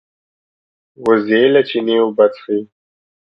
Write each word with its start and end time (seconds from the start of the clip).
وزې 1.03 1.43
له 1.53 1.61
چینې 1.69 1.95
اوبه 2.03 2.25
څښي 2.33 2.59